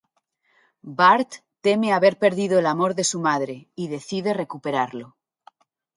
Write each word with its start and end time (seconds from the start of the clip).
Bart 1.01 1.31
teme 1.63 1.93
haber 1.93 2.15
perdido 2.17 2.57
el 2.57 2.65
amor 2.65 2.95
de 2.95 3.03
su 3.03 3.19
madre, 3.19 3.69
y 3.75 3.87
decide 3.89 4.33
recuperarlo. 4.33 5.15